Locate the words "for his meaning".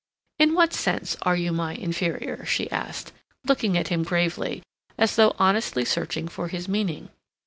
6.27-7.09